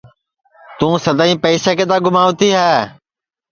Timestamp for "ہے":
2.57-2.73